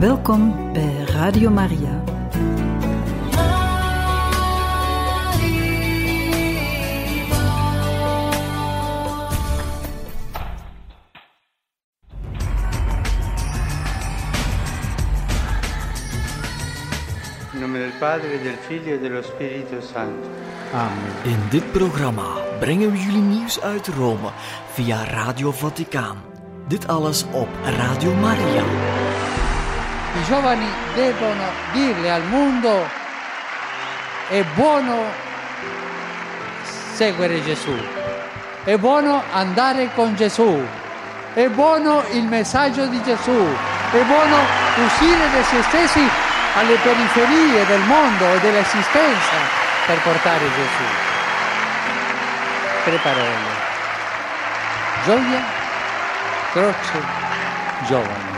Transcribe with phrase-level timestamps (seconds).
[0.00, 2.02] Welkom bij Radio Maria.
[17.52, 17.74] In
[19.38, 20.08] e.
[21.22, 22.24] In dit programma
[22.60, 24.30] brengen we jullie nieuws uit Rome
[24.72, 26.16] via Radio Vaticaan.
[26.68, 28.98] Dit alles op Radio Maria.
[30.20, 32.86] I giovani devono dirle al mondo
[34.28, 35.04] è buono
[36.92, 37.74] seguire Gesù,
[38.64, 40.62] è buono andare con Gesù,
[41.32, 43.56] è buono il messaggio di Gesù,
[43.92, 44.36] è buono
[44.84, 46.06] uscire da se stessi
[46.54, 49.36] alle periferie del mondo e dell'esistenza
[49.86, 50.84] per portare Gesù.
[52.84, 53.68] Tre parole.
[55.02, 55.42] Gioia,
[56.52, 57.02] croce,
[57.86, 58.29] giovani.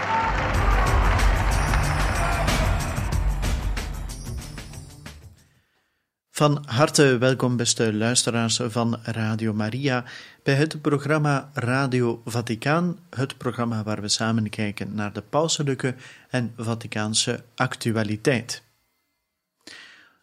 [6.42, 10.04] Van harte welkom, beste luisteraars van Radio Maria,
[10.42, 15.94] bij het programma Radio Vaticaan, het programma waar we samen kijken naar de pauselijke
[16.30, 18.62] en Vaticaanse actualiteit.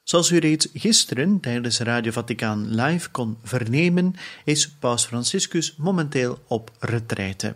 [0.03, 4.13] Zoals u reeds gisteren tijdens Radio Vaticaan live kon vernemen,
[4.45, 7.55] is Paus Franciscus momenteel op retraite.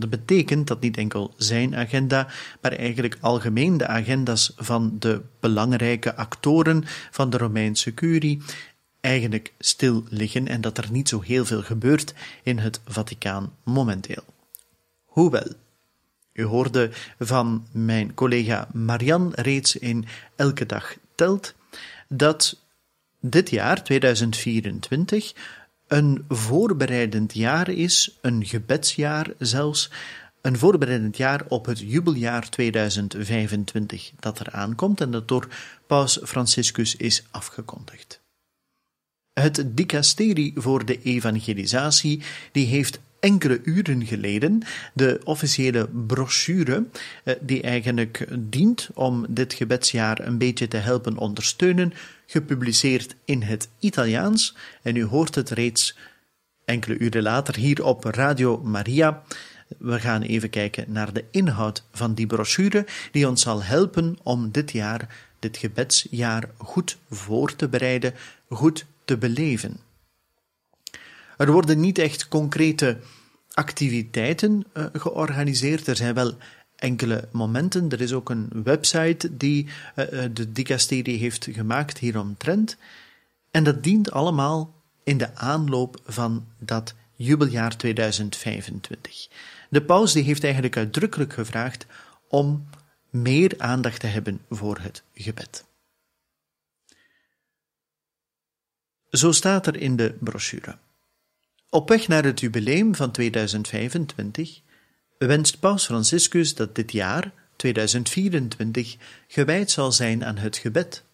[0.00, 2.28] Dat betekent dat niet enkel zijn agenda,
[2.60, 8.42] maar eigenlijk algemeen de agenda's van de belangrijke actoren van de Romeinse curie
[9.00, 14.24] eigenlijk stil liggen en dat er niet zo heel veel gebeurt in het Vaticaan momenteel.
[15.04, 15.52] Hoewel,
[16.32, 21.54] u hoorde van mijn collega Marian reeds in Elke Dag Telt
[22.08, 22.60] dat
[23.20, 25.32] dit jaar, 2024,
[25.92, 29.90] een voorbereidend jaar is, een gebedsjaar zelfs,
[30.40, 35.48] een voorbereidend jaar op het jubeljaar 2025 dat er aankomt en dat door
[35.86, 38.20] Paus Franciscus is afgekondigd.
[39.32, 44.62] Het dicasterie voor de evangelisatie die heeft enkele uren geleden
[44.94, 46.86] de officiële brochure,
[47.40, 51.92] die eigenlijk dient om dit gebedsjaar een beetje te helpen ondersteunen,
[52.32, 54.56] gepubliceerd in het Italiaans.
[54.82, 55.96] En u hoort het reeds
[56.64, 59.22] enkele uren later hier op Radio Maria.
[59.78, 64.50] We gaan even kijken naar de inhoud van die brochure, die ons zal helpen om
[64.50, 68.14] dit jaar, dit gebedsjaar, goed voor te bereiden,
[68.48, 69.76] goed te beleven.
[71.36, 72.98] Er worden niet echt concrete
[73.52, 75.86] activiteiten uh, georganiseerd.
[75.86, 76.34] Er zijn wel
[76.82, 77.90] enkele momenten.
[77.90, 82.76] Er is ook een website die uh, de dicasterie heeft gemaakt hieromtrent.
[83.50, 89.28] En dat dient allemaal in de aanloop van dat jubeljaar 2025.
[89.68, 91.86] De paus die heeft eigenlijk uitdrukkelijk gevraagd
[92.28, 92.68] om
[93.10, 95.64] meer aandacht te hebben voor het gebed.
[99.10, 100.76] Zo staat er in de brochure.
[101.68, 104.60] Op weg naar het jubileum van 2025
[105.26, 108.96] wenst Paus Franciscus dat dit jaar, 2024,
[109.28, 111.04] gewijd zal zijn aan het gebed,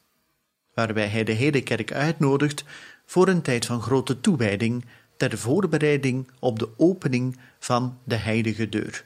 [0.74, 2.64] waarbij hij de hele kerk uitnodigt
[3.06, 4.84] voor een tijd van grote toewijding
[5.16, 9.04] ter voorbereiding op de opening van de heilige deur.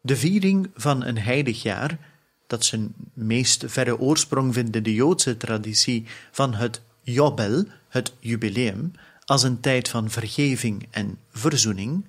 [0.00, 1.98] De viering van een heilig jaar,
[2.46, 8.92] dat zijn meest verre oorsprong vindt in de Joodse traditie van het Jobel, het jubileum,
[9.24, 12.04] als een tijd van vergeving en verzoening,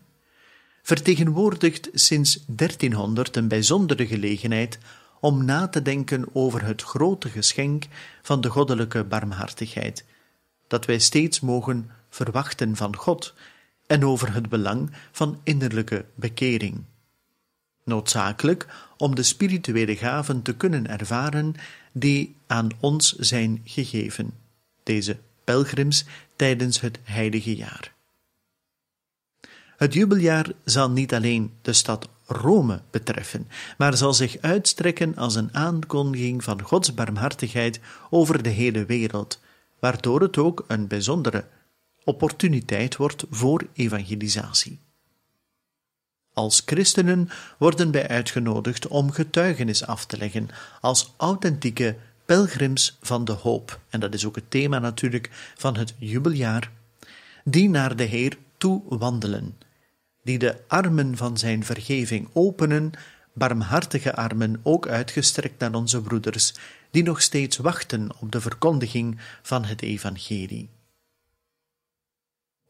[0.81, 4.77] vertegenwoordigt sinds 1300 een bijzondere gelegenheid
[5.19, 7.85] om na te denken over het grote geschenk
[8.21, 10.05] van de goddelijke barmhartigheid,
[10.67, 13.33] dat wij steeds mogen verwachten van God,
[13.87, 16.83] en over het belang van innerlijke bekering.
[17.83, 18.67] Noodzakelijk
[18.97, 21.55] om de spirituele gaven te kunnen ervaren
[21.91, 24.33] die aan ons zijn gegeven,
[24.83, 26.05] deze pelgrims
[26.35, 27.93] tijdens het heilige jaar.
[29.81, 33.47] Het jubeljaar zal niet alleen de stad Rome betreffen,
[33.77, 37.79] maar zal zich uitstrekken als een aankondiging van Gods barmhartigheid
[38.09, 39.39] over de hele wereld,
[39.79, 41.45] waardoor het ook een bijzondere
[42.03, 44.79] opportuniteit wordt voor evangelisatie.
[46.33, 50.47] Als christenen worden wij uitgenodigd om getuigenis af te leggen
[50.81, 51.95] als authentieke
[52.25, 56.71] pelgrims van de hoop, en dat is ook het thema natuurlijk van het jubeljaar,
[57.43, 59.57] die naar de Heer toe wandelen,
[60.23, 62.91] die de armen van zijn vergeving openen,
[63.33, 66.53] barmhartige armen ook uitgestrekt naar onze broeders,
[66.91, 70.69] die nog steeds wachten op de verkondiging van het evangelie.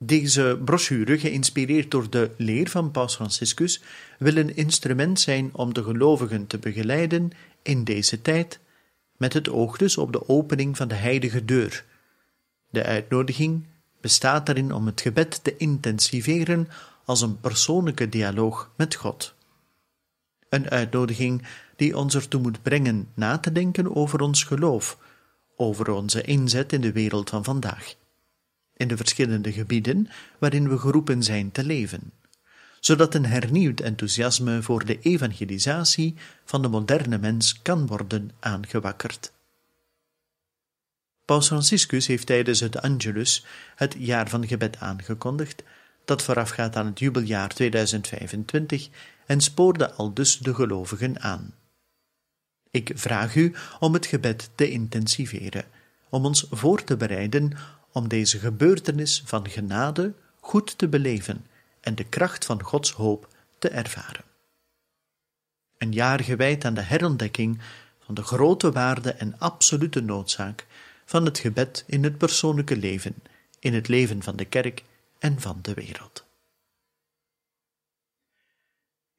[0.03, 3.81] Deze brochure, geïnspireerd door de leer van Paus Franciscus,
[4.19, 7.31] wil een instrument zijn om de gelovigen te begeleiden
[7.61, 8.59] in deze tijd,
[9.17, 11.85] met het oog dus op de opening van de heilige deur.
[12.69, 13.65] De uitnodiging
[14.01, 16.67] bestaat erin om het gebed te intensiveren
[17.05, 19.35] als een persoonlijke dialoog met God.
[20.49, 24.97] Een uitnodiging die ons ertoe moet brengen na te denken over ons geloof,
[25.55, 27.95] over onze inzet in de wereld van vandaag,
[28.73, 30.07] in de verschillende gebieden
[30.39, 32.11] waarin we geroepen zijn te leven,
[32.79, 36.15] zodat een hernieuwd enthousiasme voor de evangelisatie
[36.45, 39.31] van de moderne mens kan worden aangewakkerd.
[41.25, 43.45] Paus Franciscus heeft tijdens het Angelus
[43.75, 45.63] het jaar van gebed aangekondigd,
[46.05, 48.89] dat voorafgaat aan het jubeljaar 2025
[49.25, 51.53] en spoorde al dus de gelovigen aan.
[52.71, 55.65] Ik vraag u om het gebed te intensiveren,
[56.09, 57.51] om ons voor te bereiden
[57.91, 61.45] om deze gebeurtenis van genade goed te beleven
[61.81, 63.27] en de kracht van Gods hoop
[63.59, 64.23] te ervaren.
[65.77, 67.59] Een jaar gewijd aan de herontdekking
[67.99, 70.65] van de grote waarde en absolute noodzaak
[71.05, 73.15] van het gebed in het persoonlijke leven,
[73.59, 74.83] in het leven van de kerk
[75.21, 76.25] en van de wereld.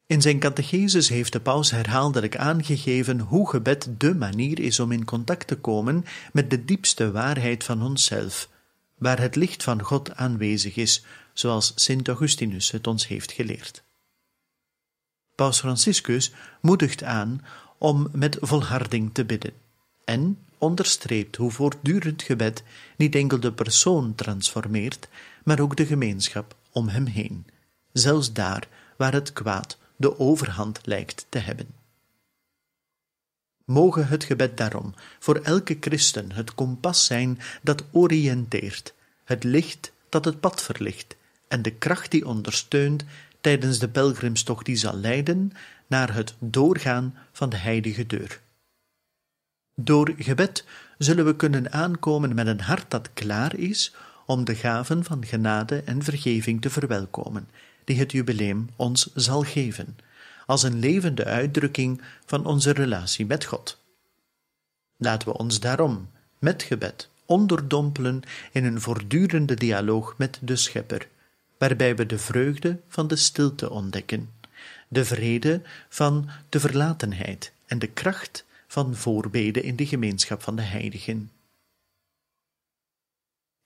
[0.06, 5.04] In zijn catechesis heeft de paus herhaaldelijk aangegeven hoe gebed de manier is om in
[5.04, 8.48] contact te komen met de diepste waarheid van onszelf,
[8.98, 13.82] waar het licht van God aanwezig is, zoals Sint Augustinus het ons heeft geleerd.
[15.34, 17.44] Paus Franciscus moedigt aan
[17.78, 19.52] om met volharding te bidden
[20.04, 22.62] en onderstreept hoe voortdurend gebed
[22.96, 25.08] niet enkel de persoon transformeert,
[25.44, 27.46] maar ook de gemeenschap om hem heen,
[27.92, 31.66] zelfs daar waar het kwaad de overhand lijkt te hebben.
[33.64, 38.94] Moge het gebed daarom voor elke christen het kompas zijn dat oriënteert,
[39.24, 41.16] het licht dat het pad verlicht
[41.48, 43.04] en de kracht die ondersteunt
[43.40, 45.52] tijdens de pelgrimstocht die zal leiden
[45.86, 48.40] naar het doorgaan van de heilige deur.
[49.74, 50.64] Door gebed
[50.98, 53.94] zullen we kunnen aankomen met een hart dat klaar is
[54.32, 57.48] om de gaven van genade en vergeving te verwelkomen,
[57.84, 59.96] die het jubileum ons zal geven,
[60.46, 63.80] als een levende uitdrukking van onze relatie met God.
[64.96, 71.08] Laten we ons daarom, met gebed, onderdompelen in een voortdurende dialoog met de Schepper,
[71.58, 74.30] waarbij we de vreugde van de stilte ontdekken,
[74.88, 80.62] de vrede van de verlatenheid en de kracht van voorbeden in de gemeenschap van de
[80.62, 81.30] heiligen.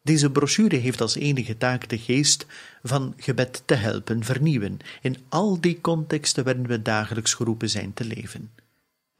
[0.06, 2.46] Deze brochure heeft als enige taak de geest
[2.82, 8.04] van gebed te helpen vernieuwen in al die contexten waarin we dagelijks geroepen zijn te
[8.04, 8.50] leven.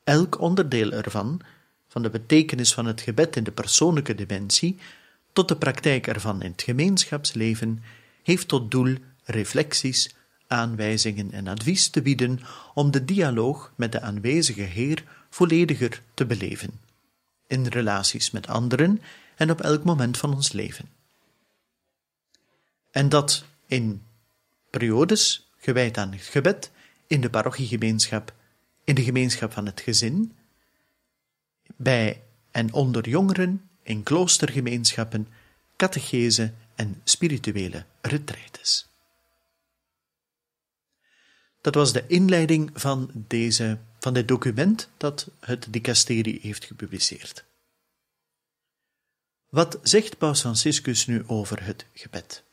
[0.04, 1.40] Elk onderdeel ervan,
[1.88, 4.78] van de betekenis van het gebed in de persoonlijke dimensie
[5.32, 7.82] tot de praktijk ervan in het gemeenschapsleven,
[8.22, 8.94] heeft tot doel
[9.24, 10.14] reflecties,
[10.46, 12.40] aanwijzingen en advies te bieden
[12.74, 16.70] om de dialoog met de aanwezige Heer vollediger te beleven,
[17.46, 19.00] in relaties met anderen
[19.36, 20.88] en op elk moment van ons leven.
[22.90, 24.02] En dat in
[24.70, 26.70] periodes gewijd aan het gebed,
[27.06, 28.34] in de parochiegemeenschap,
[28.84, 30.36] in de gemeenschap van het gezin,
[31.76, 35.28] bij en onder jongeren, in kloostergemeenschappen,
[35.76, 38.88] catechese en spirituele retraites.
[41.60, 47.44] Dat was de inleiding van, deze, van dit document dat het dicasterie heeft gepubliceerd.
[49.56, 52.44] Wat zegt Paus Franciscus nu over het gebed?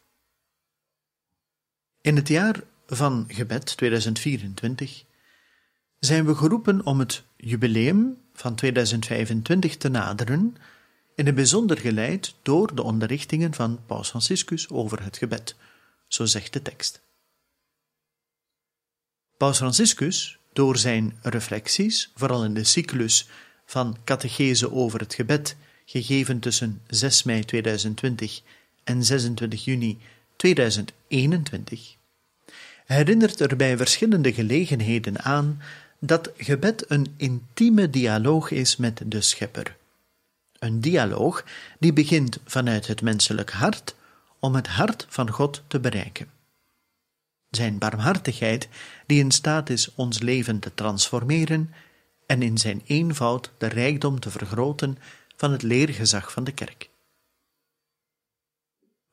[2.02, 5.04] In het jaar van gebed 2024
[6.00, 10.56] zijn we geroepen om het jubileum van 2025 te naderen,
[11.16, 15.56] in het bijzonder geleid door de onderrichtingen van Paus Franciscus over het gebed,
[16.08, 17.02] zo zegt de tekst.
[19.38, 23.30] Paus Franciscus, door zijn reflecties, vooral in de cyclus
[23.66, 28.42] van catechese over het gebed, gegeven tussen 6 mei 2020
[28.84, 30.00] en 26 juni
[30.36, 31.96] 2021,
[32.86, 35.62] herinnert er bij verschillende gelegenheden aan
[36.00, 39.76] dat gebed een intieme dialoog is met de Schepper.
[40.60, 41.44] Een dialoog
[41.80, 43.96] die begint vanuit het menselijk hart
[44.40, 46.28] om het hart van God te bereiken.
[47.50, 48.68] Zijn barmhartigheid,
[49.06, 51.74] die in staat is ons leven te transformeren
[52.26, 54.98] en in zijn eenvoud de rijkdom te vergroten
[55.44, 56.90] van het leergezag van de kerk.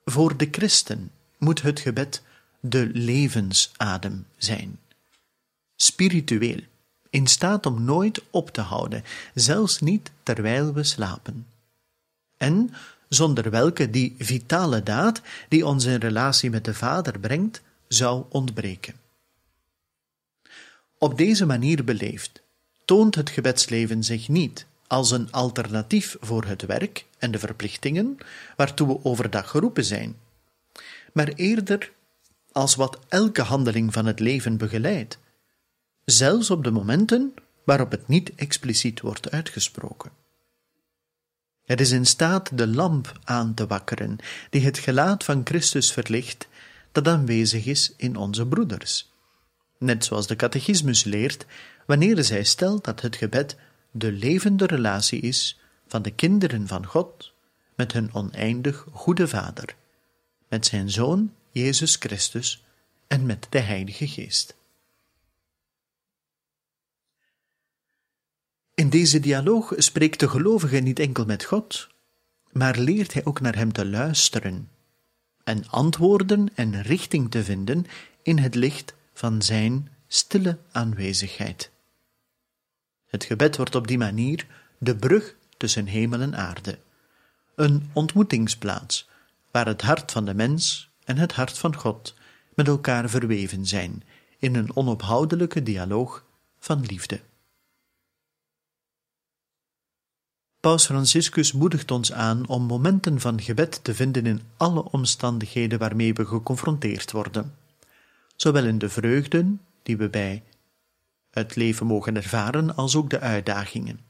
[0.05, 2.23] Voor de christen moet het gebed
[2.61, 4.79] de levensadem zijn.
[5.77, 6.61] Spiritueel,
[7.09, 11.47] in staat om nooit op te houden, zelfs niet terwijl we slapen.
[12.37, 12.75] En
[13.09, 18.95] zonder welke die vitale daad die ons in relatie met de Vader brengt, zou ontbreken.
[20.99, 22.43] Op deze manier beleefd
[22.85, 28.19] toont het gebedsleven zich niet als een alternatief voor het werk en de verplichtingen
[28.57, 30.17] waartoe we overdag geroepen zijn,
[31.13, 31.93] maar eerder
[32.53, 35.19] als wat elke handeling van het leven begeleidt,
[36.05, 40.11] zelfs op de momenten waarop het niet expliciet wordt uitgesproken.
[41.65, 44.17] Het is in staat de lamp aan te wakkeren,
[44.51, 46.49] die het gelaat van Christus verlicht,
[46.93, 49.13] dat aanwezig is in onze broeders.
[49.79, 51.47] Net zoals de catechismus leert,
[51.87, 53.57] wanneer zij stelt dat het gebed
[53.91, 57.33] de levende relatie is van de kinderen van God
[57.75, 59.77] met hun oneindig goede Vader,
[60.49, 62.65] met zijn Zoon Jezus Christus
[63.07, 64.57] en met de Heilige Geest.
[68.75, 71.89] In deze dialoog spreekt de gelovige niet enkel met God,
[72.53, 74.69] maar leert hij ook naar hem te luisteren
[75.45, 77.87] en antwoorden en richting te vinden
[78.23, 81.71] in het licht van zijn stille aanwezigheid.
[83.11, 84.47] Het gebed wordt op die manier
[84.79, 86.79] de brug tussen hemel en aarde,
[87.55, 89.09] een ontmoetingsplaats
[89.51, 92.15] waar het hart van de mens en het hart van God
[92.55, 94.03] met elkaar verweven zijn
[94.39, 96.25] in een onophoudelijke dialoog
[96.59, 97.21] van liefde.
[100.61, 106.13] Paus Franciscus moedigt ons aan om momenten van gebed te vinden in alle omstandigheden waarmee
[106.13, 107.55] we geconfronteerd worden,
[108.37, 110.43] zowel in de vreugden die we bij
[111.31, 114.01] het leven mogen ervaren, als ook de uitdagingen.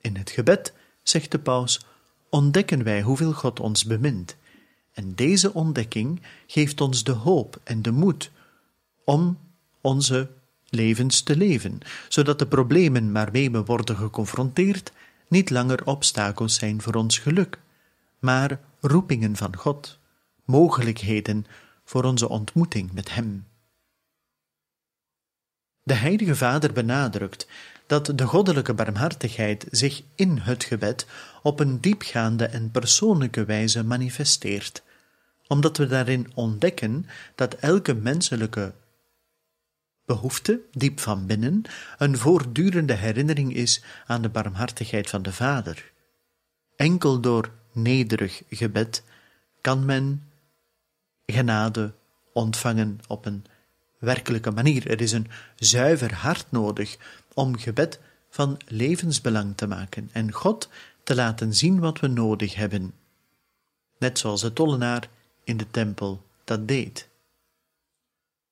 [0.00, 1.80] In het gebed, zegt de paus,
[2.30, 4.36] ontdekken wij hoeveel God ons bemint,
[4.92, 8.30] en deze ontdekking geeft ons de hoop en de moed
[9.04, 9.38] om
[9.80, 10.30] onze
[10.68, 14.92] levens te leven, zodat de problemen waarmee we worden geconfronteerd
[15.28, 17.60] niet langer obstakels zijn voor ons geluk,
[18.18, 19.98] maar roepingen van God,
[20.44, 21.46] mogelijkheden
[21.84, 23.46] voor onze ontmoeting met Hem.
[25.86, 27.46] De Heilige Vader benadrukt
[27.86, 31.06] dat de goddelijke barmhartigheid zich in het gebed
[31.42, 34.82] op een diepgaande en persoonlijke wijze manifesteert,
[35.46, 38.74] omdat we daarin ontdekken dat elke menselijke
[40.04, 41.62] behoefte, diep van binnen,
[41.98, 45.92] een voortdurende herinnering is aan de barmhartigheid van de Vader.
[46.76, 49.02] Enkel door nederig gebed
[49.60, 50.22] kan men
[51.26, 51.92] genade
[52.32, 53.44] ontvangen op een
[53.98, 54.90] werkelijke manier.
[54.90, 56.96] Er is een zuiver hart nodig
[57.34, 58.00] om gebed
[58.30, 60.68] van levensbelang te maken en God
[61.02, 62.92] te laten zien wat we nodig hebben.
[63.98, 65.08] Net zoals de tollenaar
[65.44, 67.08] in de tempel dat deed.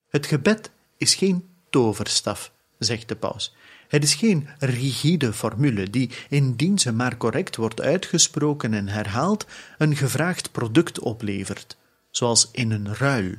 [0.09, 3.55] Het gebed is geen toverstaf, zegt de paus.
[3.89, 9.47] Het is geen rigide formule die, indien ze maar correct wordt uitgesproken en herhaald,
[9.79, 11.77] een gevraagd product oplevert,
[12.11, 13.35] zoals in een ruil.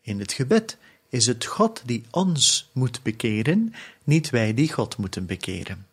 [0.00, 0.76] In het gebed
[1.12, 5.86] is het God die ons moet bekeren, niet wij die God moeten bekeren.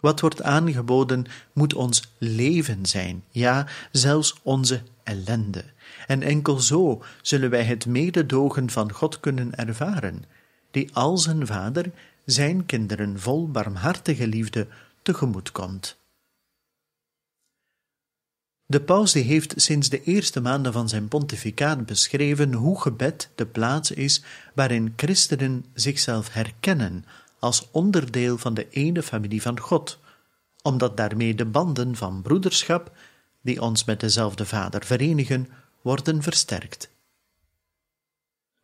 [0.00, 5.64] Wat wordt aangeboden moet ons leven zijn, ja, zelfs onze ellende.
[6.06, 10.24] En enkel zo zullen wij het mededogen van God kunnen ervaren,
[10.70, 11.90] die als een vader
[12.24, 14.66] zijn kinderen vol barmhartige liefde
[15.02, 15.99] tegemoet komt.
[18.70, 23.90] De paus heeft sinds de eerste maanden van zijn pontificaat beschreven hoe gebed de plaats
[23.90, 24.22] is
[24.54, 27.04] waarin christenen zichzelf herkennen
[27.38, 29.98] als onderdeel van de ene familie van God,
[30.62, 32.96] omdat daarmee de banden van broederschap,
[33.40, 35.48] die ons met dezelfde Vader verenigen,
[35.80, 36.90] worden versterkt.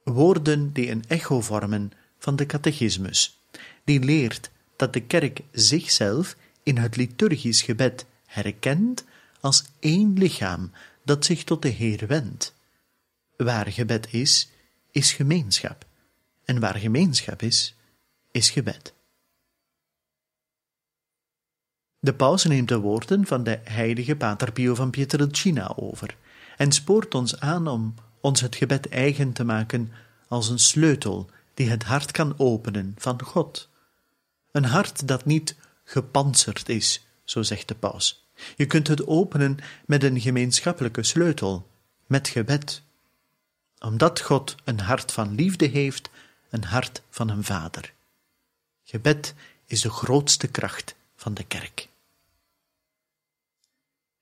[0.03, 3.41] Woorden die een echo vormen van de catechismus,
[3.85, 9.05] die leert dat de kerk zichzelf in het liturgisch gebed herkent
[9.41, 10.73] als één lichaam
[11.05, 12.55] dat zich tot de Heer wendt.
[13.37, 14.51] Waar gebed is,
[14.91, 15.87] is gemeenschap,
[16.45, 17.75] en waar gemeenschap is,
[18.31, 18.95] is gebed.
[21.99, 26.17] De paus neemt de woorden van de heilige Pater Pio van Pietrelcina over
[26.57, 29.93] en spoort ons aan om ons het gebed eigen te maken
[30.29, 33.69] als een sleutel die het hart kan openen van God.
[34.53, 38.26] Een hart dat niet gepantserd is, zo zegt de paus.
[38.57, 41.69] Je kunt het openen met een gemeenschappelijke sleutel,
[42.07, 42.83] met gebed.
[43.79, 46.11] Omdat God een hart van liefde heeft,
[46.51, 47.93] een hart van een vader.
[48.85, 49.35] Gebed
[49.67, 51.89] is de grootste kracht van de kerk.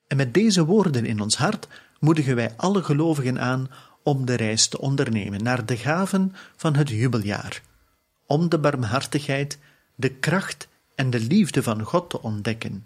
[0.06, 1.68] En met deze woorden in ons hart
[2.00, 3.68] moedigen wij alle gelovigen aan
[4.02, 7.62] om de reis te ondernemen naar de gaven van het jubeljaar,
[8.26, 9.58] om de barmhartigheid,
[9.94, 12.84] de kracht en de liefde van God te ontdekken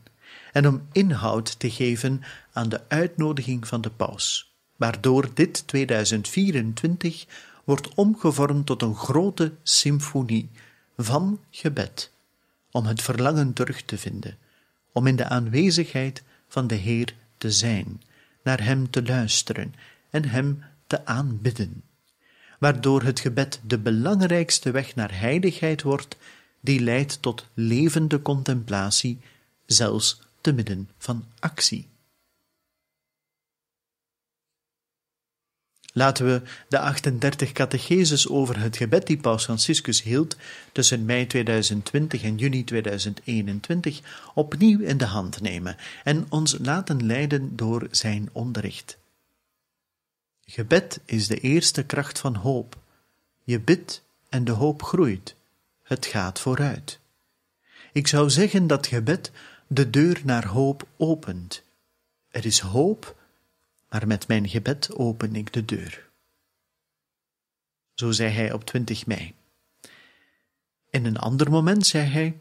[0.52, 7.26] en om inhoud te geven aan de uitnodiging van de paus, waardoor dit 2024
[7.64, 10.50] wordt omgevormd tot een grote symfonie
[10.96, 12.12] van gebed,
[12.70, 14.36] om het verlangen terug te vinden,
[14.92, 18.02] om in de aanwezigheid van de Heer te zijn,
[18.42, 19.74] naar Hem te luisteren
[20.10, 21.82] en Hem te aanbidden,
[22.58, 26.16] waardoor het gebed de belangrijkste weg naar heiligheid wordt,
[26.60, 29.20] die leidt tot levende contemplatie,
[29.66, 31.88] zelfs te midden van actie.
[35.92, 40.36] Laten we de 38 catecheses over het gebed die Paus Franciscus hield
[40.72, 44.00] tussen mei 2020 en juni 2021
[44.34, 48.98] opnieuw in de hand nemen en ons laten leiden door zijn onderricht.
[50.44, 52.76] Gebed is de eerste kracht van hoop.
[53.44, 55.34] Je bidt en de hoop groeit.
[55.82, 56.98] Het gaat vooruit.
[57.92, 59.30] Ik zou zeggen dat gebed
[59.68, 61.62] de deur naar hoop opent.
[62.28, 63.16] Er is hoop
[63.88, 66.08] maar met mijn gebed open ik de deur.
[67.94, 69.34] Zo zei hij op 20 mei.
[70.90, 72.38] In een ander moment zei hij: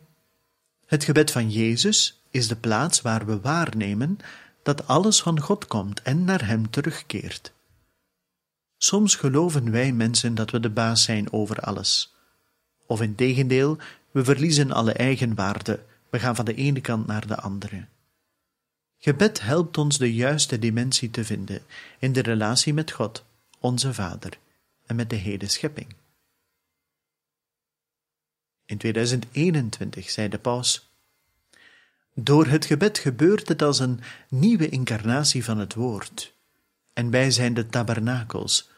[0.86, 4.18] Het gebed van Jezus is de plaats waar we waarnemen
[4.64, 7.54] dat alles van God komt en naar Hem terugkeert.
[8.78, 12.16] Soms geloven wij mensen dat we de baas zijn over alles.
[12.86, 13.78] Of in tegendeel,
[14.12, 17.88] we verliezen alle eigenwaarde, we gaan van de ene kant naar de andere.
[18.98, 21.62] Gebed helpt ons de juiste dimensie te vinden
[22.00, 23.26] in de relatie met God,
[23.60, 24.38] onze Vader,
[24.86, 25.96] en met de hele schepping.
[28.66, 30.90] In 2021 zei de paus:
[32.14, 34.00] Door het gebed gebeurt het als een
[34.30, 36.36] nieuwe incarnatie van het woord.
[36.94, 38.70] En wij zijn de tabernakels,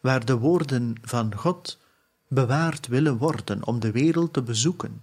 [0.00, 1.78] waar de woorden van God
[2.28, 5.02] bewaard willen worden om de wereld te bezoeken.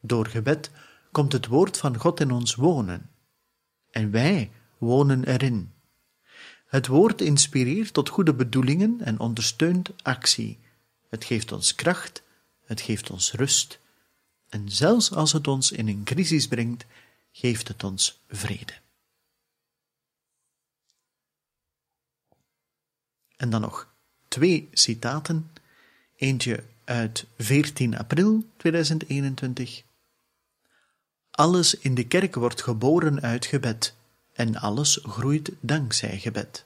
[0.00, 0.70] Door gebed
[1.12, 3.10] komt het woord van God in ons wonen
[3.90, 5.72] en wij wonen erin.
[6.66, 10.58] Het woord inspireert tot goede bedoelingen en ondersteunt actie.
[11.08, 12.22] Het geeft ons kracht,
[12.64, 13.80] het geeft ons rust.
[14.48, 16.84] En zelfs als het ons in een crisis brengt,
[17.32, 18.72] geeft het ons vrede.
[23.36, 23.94] En dan nog
[24.28, 25.50] twee citaten.
[26.16, 29.82] Eentje uit 14 april 2021
[31.32, 33.94] alles in de kerk wordt geboren uit gebed,
[34.32, 36.64] en alles groeit dankzij gebed.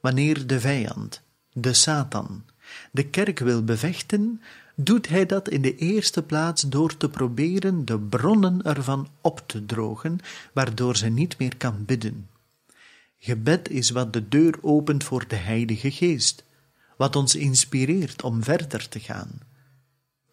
[0.00, 1.20] Wanneer de vijand,
[1.52, 2.44] de Satan,
[2.90, 4.42] de kerk wil bevechten,
[4.74, 9.66] doet hij dat in de eerste plaats door te proberen de bronnen ervan op te
[9.66, 10.18] drogen,
[10.52, 12.28] waardoor ze niet meer kan bidden.
[13.18, 16.44] Gebed is wat de deur opent voor de Heilige Geest,
[16.96, 19.40] wat ons inspireert om verder te gaan.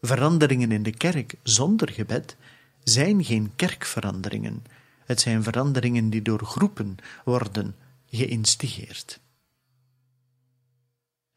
[0.02, 2.36] Veranderingen in de kerk zonder gebed
[2.84, 4.64] zijn geen kerkveranderingen.
[5.06, 7.76] Het zijn veranderingen die door groepen worden
[8.10, 9.20] geïnstigeerd.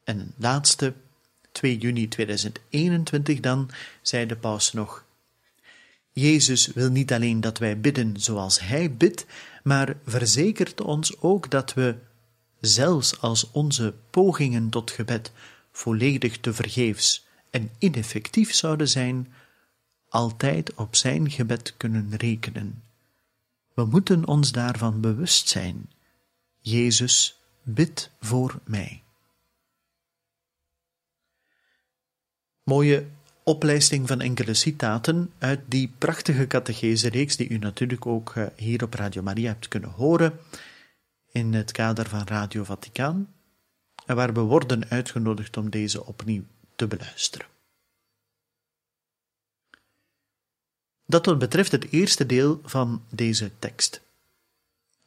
[0.05, 0.95] En laatste,
[1.53, 3.71] 2 juni 2021 dan,
[4.03, 5.05] zei de paus nog.
[6.13, 9.27] Jezus wil niet alleen dat wij bidden zoals Hij bidt,
[9.63, 11.97] maar verzekert ons ook dat we,
[12.61, 15.33] zelfs als onze pogingen tot gebed
[15.73, 19.33] volledig te vergeefs en ineffectief zouden zijn,
[20.13, 22.83] altijd op zijn gebed kunnen rekenen.
[23.75, 25.91] We moeten ons daarvan bewust zijn.
[26.59, 29.03] Jezus, bid voor mij.
[32.63, 33.07] Mooie
[33.43, 38.95] opleiding van enkele citaten uit die prachtige catechese-reeks die u natuurlijk ook eh, hier op
[38.95, 40.39] Radio Maria hebt kunnen horen
[41.31, 43.35] in het kader van Radio Vaticaan
[44.07, 46.45] en waar we worden uitgenodigd om deze opnieuw
[46.77, 47.52] te beluisteren.
[51.13, 54.01] Dat wat betreft het eerste deel van deze tekst.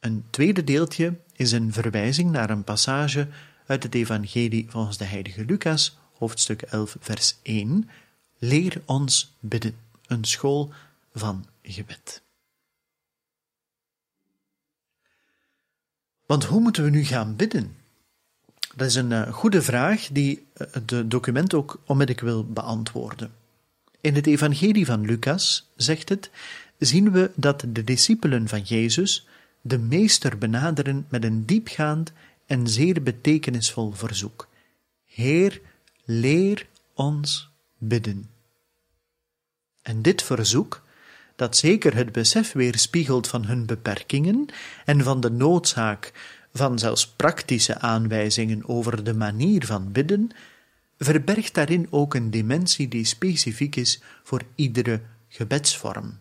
[0.00, 3.28] Een tweede deeltje is een verwijzing naar een passage
[3.66, 7.90] uit het Evangelie volgens de heilige Lucas, hoofdstuk 11, vers 1.
[8.38, 10.72] Leer ons bidden, een school
[11.12, 12.22] van gebed.
[16.26, 17.76] Want hoe moeten we nu gaan bidden?
[18.74, 23.44] Dat is een uh, goede vraag die het document ook onmiddellijk wil beantwoorden.
[24.06, 26.30] In het Evangelie van Lucas, zegt het,
[26.78, 29.26] zien we dat de discipelen van Jezus
[29.60, 32.12] de meester benaderen met een diepgaand
[32.46, 34.48] en zeer betekenisvol verzoek.
[35.04, 35.60] Heer,
[36.04, 38.30] leer ons bidden.
[39.82, 40.82] En dit verzoek,
[41.36, 44.46] dat zeker het besef weerspiegelt van hun beperkingen
[44.84, 46.12] en van de noodzaak
[46.52, 50.30] van zelfs praktische aanwijzingen over de manier van bidden,
[50.98, 56.18] verbergt daarin ook een dimensie die specifiek is voor iedere gebedsvorm.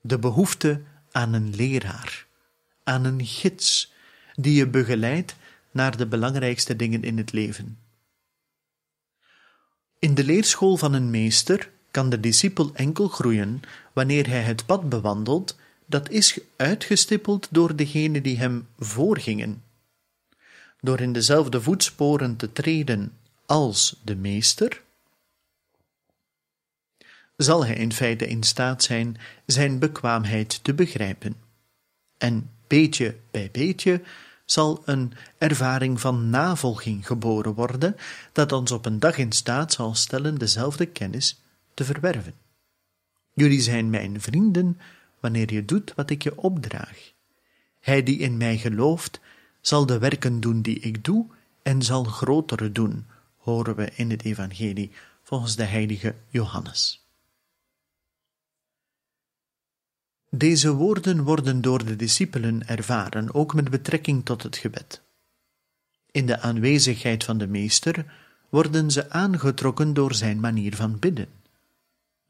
[0.00, 2.26] de behoefte aan een leraar,
[2.84, 3.92] aan een gids
[4.34, 5.36] die je begeleidt
[5.70, 7.78] naar de belangrijkste dingen in het leven.
[9.98, 13.60] In de leerschool van een meester kan de discipel enkel groeien
[13.92, 19.62] wanneer hij het pad bewandelt dat is uitgestippeld door degenen die hem voorgingen.
[20.86, 23.12] Door in dezelfde voetsporen te treden
[23.46, 24.82] als de meester,
[27.36, 31.34] zal hij in feite in staat zijn zijn bekwaamheid te begrijpen.
[32.18, 34.02] En beetje bij beetje
[34.44, 37.96] zal een ervaring van navolging geboren worden,
[38.32, 41.42] dat ons op een dag in staat zal stellen dezelfde kennis
[41.74, 42.34] te verwerven.
[43.32, 44.80] Jullie zijn mijn vrienden
[45.20, 47.12] wanneer je doet wat ik je opdraag.
[47.80, 49.20] Hij die in mij gelooft,
[49.66, 51.26] zal de werken doen die ik doe
[51.62, 54.90] en zal grotere doen, horen we in het Evangelie
[55.22, 57.06] volgens de heilige Johannes.
[60.30, 65.02] Deze woorden worden door de discipelen ervaren, ook met betrekking tot het gebed.
[66.10, 68.14] In de aanwezigheid van de Meester
[68.48, 71.28] worden ze aangetrokken door zijn manier van bidden,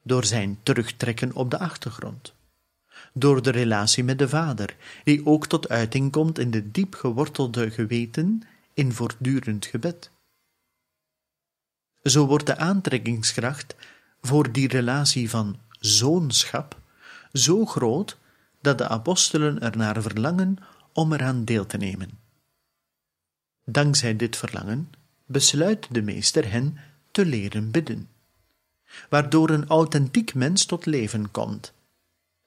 [0.02, 2.34] door zijn terugtrekken op de achtergrond,
[3.18, 7.70] door de relatie met de Vader, die ook tot uiting komt in de diep gewortelde
[7.70, 8.42] geweten
[8.74, 10.10] in voortdurend gebed.
[12.02, 13.76] Zo wordt de aantrekkingskracht
[14.20, 16.80] voor die relatie van zoonschap
[17.32, 18.18] zo groot
[18.60, 20.56] dat de apostelen ernaar verlangen
[20.92, 22.10] om eraan deel te nemen.
[23.64, 24.90] Dankzij dit verlangen
[25.26, 26.78] besluit de meester hen
[27.10, 28.08] te leren bidden,
[29.08, 31.74] waardoor een authentiek mens tot leven komt,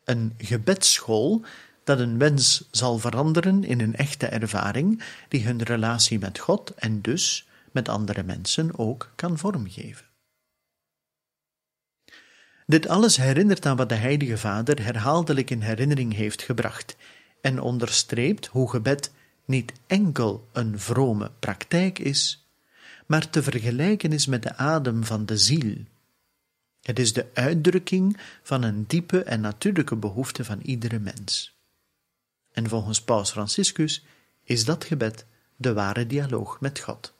[0.09, 1.41] een gebedsschool
[1.83, 7.01] dat een wens zal veranderen in een echte ervaring die hun relatie met God en
[7.01, 10.05] dus met andere mensen ook kan vormgeven.
[12.65, 16.95] Dit alles herinnert aan wat de Heilige Vader herhaaldelijk in herinnering heeft gebracht
[17.41, 19.11] en onderstreept hoe gebed
[19.45, 22.47] niet enkel een vrome praktijk is,
[23.05, 25.75] maar te vergelijken is met de adem van de ziel.
[26.81, 31.57] Het is de uitdrukking van een diepe en natuurlijke behoefte van iedere mens.
[32.51, 34.05] En volgens Paus Franciscus
[34.43, 37.13] is dat gebed de ware dialoog met God.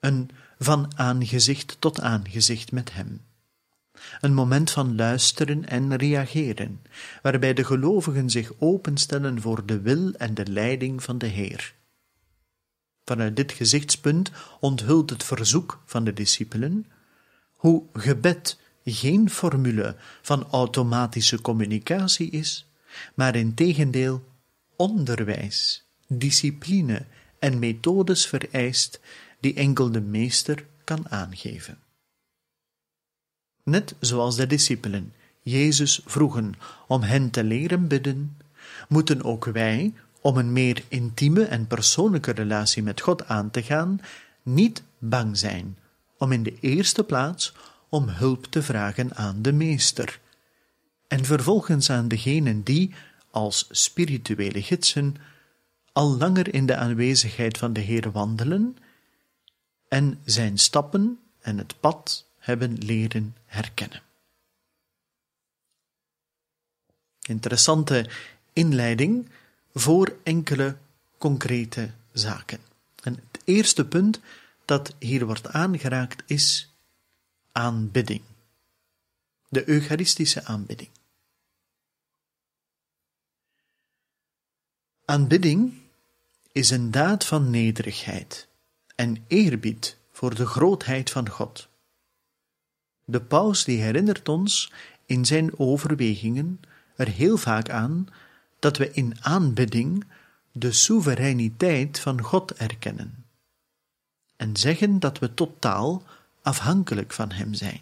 [0.00, 3.20] Een van aangezicht tot aangezicht met Hem
[4.20, 6.82] een moment van luisteren en reageren,
[7.22, 11.74] waarbij de gelovigen zich openstellen voor de wil en de leiding van de Heer.
[13.04, 14.30] Vanuit dit gezichtspunt
[14.60, 16.86] onthult het verzoek van de discipelen
[17.62, 22.66] hoe gebed geen formule van automatische communicatie is,
[23.14, 24.24] maar in tegendeel
[24.76, 27.04] onderwijs, discipline
[27.38, 29.00] en methodes vereist
[29.40, 31.78] die enkel de meester kan aangeven.
[33.62, 36.54] Net zoals de discipelen Jezus vroegen
[36.88, 38.36] om hen te leren bidden,
[38.88, 44.00] moeten ook wij, om een meer intieme en persoonlijke relatie met God aan te gaan,
[44.42, 45.76] niet bang zijn
[46.22, 47.52] om in de eerste plaats
[47.88, 50.20] om hulp te vragen aan de Meester,
[51.08, 52.94] en vervolgens aan degenen die,
[53.30, 55.16] als spirituele gidsen,
[55.92, 58.76] al langer in de aanwezigheid van de Heer wandelen
[59.88, 64.02] en zijn stappen en het pad hebben leren herkennen.
[67.22, 68.08] Interessante
[68.52, 69.28] inleiding
[69.74, 70.76] voor enkele
[71.18, 72.58] concrete zaken.
[73.02, 74.20] En het eerste punt
[74.64, 76.74] dat hier wordt aangeraakt is
[77.52, 78.22] aanbidding.
[79.48, 80.90] De Eucharistische aanbidding.
[85.04, 85.72] Aanbidding
[86.52, 88.48] is een daad van nederigheid
[88.94, 91.68] en eerbied voor de grootheid van God.
[93.04, 94.72] De paus die herinnert ons
[95.06, 96.60] in zijn overwegingen
[96.96, 98.06] er heel vaak aan
[98.58, 100.04] dat we in aanbidding
[100.52, 103.21] de soevereiniteit van God erkennen
[104.42, 106.02] en zeggen dat we totaal
[106.42, 107.80] afhankelijk van Hem zijn.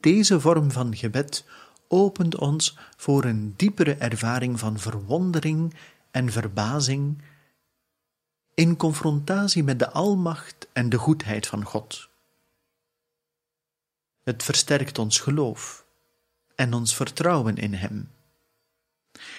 [0.00, 1.44] Deze vorm van gebed
[1.88, 5.74] opent ons voor een diepere ervaring van verwondering
[6.10, 7.22] en verbazing
[8.54, 12.08] in confrontatie met de almacht en de goedheid van God.
[14.22, 15.84] Het versterkt ons geloof
[16.54, 18.10] en ons vertrouwen in Hem.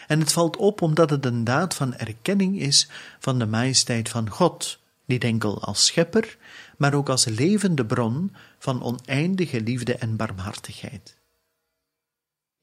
[0.07, 4.29] En het valt op omdat het een daad van erkenning is van de majesteit van
[4.29, 6.37] God, niet enkel als schepper,
[6.77, 11.17] maar ook als levende bron van oneindige liefde en barmhartigheid.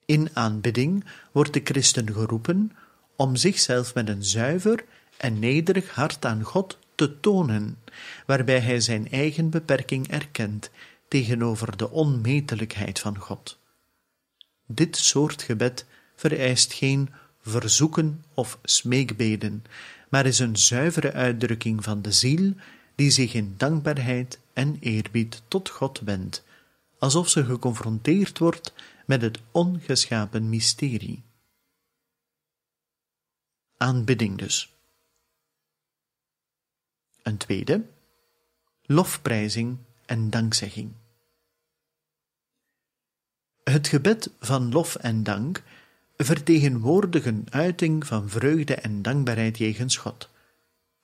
[0.06, 2.72] In aanbidding wordt de christen geroepen
[3.16, 4.84] om zichzelf met een zuiver
[5.16, 7.78] en nederig hart aan God te tonen,
[8.26, 10.70] waarbij hij zijn eigen beperking erkent
[11.08, 13.58] tegenover de onmetelijkheid van God.
[14.66, 19.64] Dit soort gebed vereist geen verzoeken of smeekbeden,
[20.14, 22.52] maar is een zuivere uitdrukking van de ziel
[22.94, 26.44] die zich in dankbaarheid en eerbied tot God wendt,
[26.98, 28.72] alsof ze geconfronteerd wordt
[29.06, 31.22] met het ongeschapen mysterie.
[33.76, 34.72] Aanbidding dus.
[37.22, 37.84] Een tweede,
[38.82, 40.92] lofprijzing en dankzegging.
[43.64, 45.62] Het gebed van lof en dank
[46.16, 50.30] vertegenwoordigt een uiting van vreugde en dankbaarheid jegens God,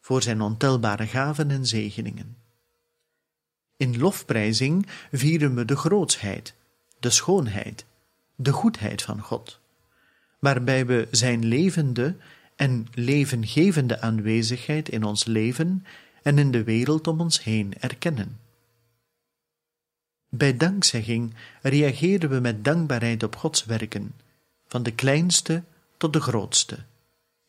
[0.01, 2.37] voor zijn ontelbare gaven en zegeningen.
[3.77, 6.55] In lofprijzing vieren we de grootsheid,
[6.99, 7.85] de schoonheid,
[8.37, 9.61] de goedheid van God,
[10.39, 12.17] waarbij we zijn levende
[12.57, 15.85] en levengevende aanwezigheid in ons leven
[16.23, 18.39] en in de wereld om ons heen erkennen.
[20.29, 24.15] Bij dankzegging reageren we met dankbaarheid op Gods werken,
[24.71, 25.63] van de kleinste
[25.97, 26.79] tot de grootste,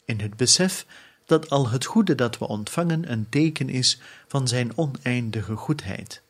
[0.05, 0.85] in het besef
[1.25, 6.21] dat al het goede dat we ontvangen een teken is van Zijn oneindige goedheid.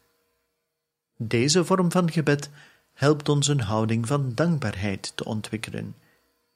[1.17, 2.49] Deze vorm van gebed
[2.93, 5.95] helpt ons een houding van dankbaarheid te ontwikkelen,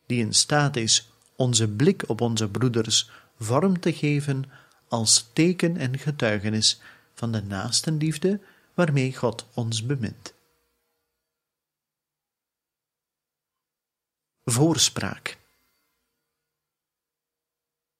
[0.06, 4.44] die in staat is onze blik op onze broeders vorm te geven
[4.88, 6.80] als teken en getuigenis
[7.14, 8.40] van de naastenliefde
[8.74, 10.35] waarmee God ons bemint.
[14.48, 15.38] Voorspraak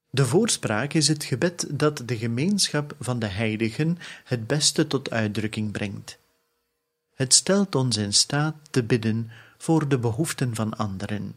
[0.10, 5.72] De voorspraak is het gebed dat de gemeenschap van de heiligen het beste tot uitdrukking
[5.72, 6.18] brengt.
[7.14, 11.36] Het stelt ons in staat te bidden voor de behoeften van anderen,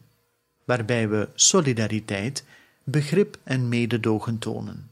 [0.65, 2.43] waarbij we solidariteit,
[2.83, 4.91] begrip en mededogen tonen.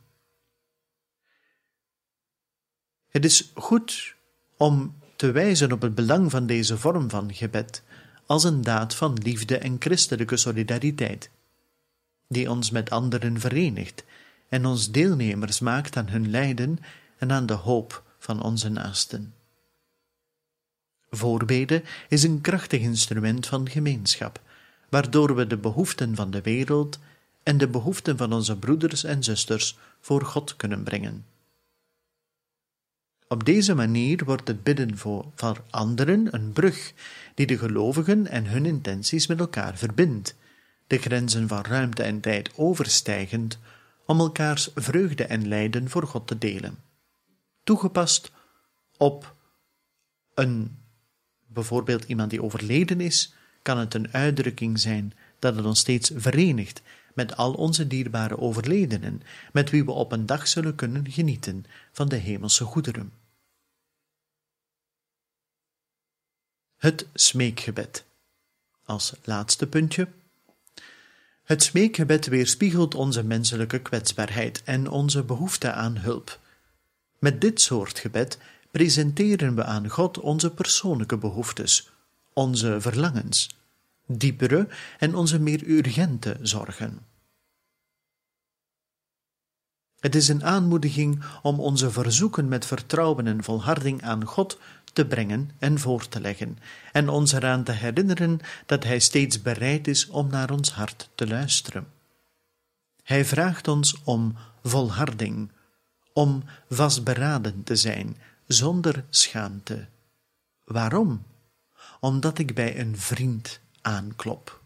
[3.08, 4.15] Het is goed
[4.56, 7.84] om te wijzen op het belang van deze vorm van gebed
[8.27, 11.29] als een daad van liefde en christelijke solidariteit,
[12.27, 14.03] die ons met anderen verenigt
[14.49, 16.79] en ons deelnemers maakt aan hun lijden
[17.17, 19.33] en aan de hoop van onze naasten.
[21.09, 24.41] Voorbeden is een krachtig instrument van gemeenschap,
[24.89, 26.99] waardoor we de behoeften van de wereld
[27.43, 31.25] en de behoeften van onze broeders en zusters voor God kunnen brengen.
[33.27, 36.93] Op deze manier wordt het bidden voor, voor anderen een brug
[37.38, 40.36] die de gelovigen en hun intenties met elkaar verbindt,
[40.88, 43.60] de grenzen van ruimte en tijd overstijgend,
[44.06, 46.78] om elkaars vreugde en lijden voor God te delen.
[47.63, 48.32] Toegepast
[48.97, 49.36] op
[50.34, 50.78] een
[51.47, 56.82] bijvoorbeeld iemand die overleden is, kan het een uitdrukking zijn dat het ons steeds verenigt
[57.13, 59.21] met al onze dierbare overledenen,
[59.52, 63.12] met wie we op een dag zullen kunnen genieten van de hemelse goederen.
[66.77, 68.05] Het smeekgebed.
[68.83, 70.07] Als laatste puntje.
[71.43, 76.39] Het smeekgebed weerspiegelt onze menselijke kwetsbaarheid en onze behoefte aan hulp.
[77.19, 78.37] Met dit soort gebed
[78.71, 81.91] presenteren we aan God onze persoonlijke behoeftes,
[82.33, 83.57] onze verlangens,
[84.05, 84.67] diepere
[84.99, 87.05] en onze meer urgente zorgen.
[89.99, 94.59] Het is een aanmoediging om onze verzoeken met vertrouwen en volharding aan God
[94.97, 96.57] te brengen en voor te leggen,
[96.91, 101.27] en ons eraan te herinneren dat Hij steeds bereid is om naar ons hart te
[101.27, 101.88] luisteren.
[103.03, 105.51] Hij vraagt ons om volharding,
[106.13, 109.88] om vastberaden te zijn, zonder schaamte.
[110.63, 111.25] Waarom?
[111.99, 114.62] Omdat ik bij een vriend aanklop.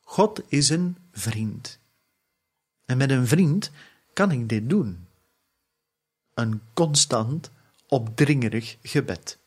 [0.00, 1.78] God is een vriend.
[2.84, 3.70] En met een vriend
[4.12, 5.06] kan ik dit doen.
[6.34, 7.50] Een constant,
[7.88, 9.42] opdringerig gebed.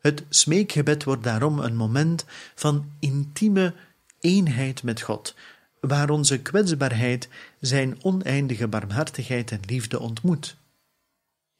[0.00, 3.74] Het smeekgebed wordt daarom een moment van intieme
[4.20, 5.34] eenheid met God,
[5.80, 7.28] waar onze kwetsbaarheid
[7.60, 10.56] zijn oneindige barmhartigheid en liefde ontmoet.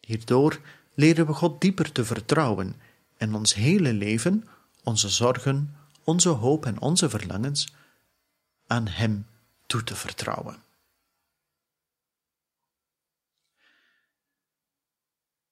[0.00, 0.60] Hierdoor
[0.94, 2.74] leren we God dieper te vertrouwen
[3.16, 4.48] en ons hele leven,
[4.82, 7.74] onze zorgen, onze hoop en onze verlangens
[8.66, 9.26] aan Hem
[9.66, 10.56] toe te vertrouwen.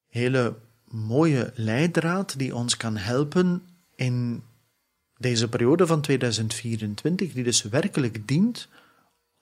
[0.09, 0.59] Hele
[0.91, 3.63] mooie leidraad die ons kan helpen
[3.95, 4.43] in
[5.17, 8.69] deze periode van 2024, die dus werkelijk dient